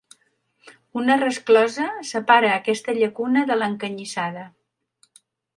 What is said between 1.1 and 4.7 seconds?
resclosa separa aquesta llacuna de l’Encanyissada.